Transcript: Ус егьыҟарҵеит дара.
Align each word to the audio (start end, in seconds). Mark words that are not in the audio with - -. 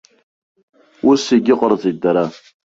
Ус 1.09 1.21
егьыҟарҵеит 1.35 1.97
дара. 2.03 2.25